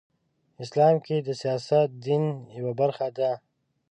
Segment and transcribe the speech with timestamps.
[0.63, 2.23] اسلام کې سیاست د دین
[2.57, 3.31] یوه برخه ده.